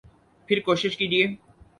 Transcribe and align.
پھر 0.49 0.59
کوشش 0.65 0.97
کیجئے 0.97 1.25